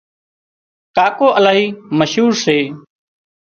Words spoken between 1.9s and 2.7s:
مشهور سي